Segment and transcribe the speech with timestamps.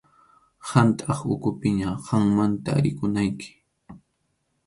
[0.67, 3.51] Qamtaq ukhupiña, qammanta rikunayki.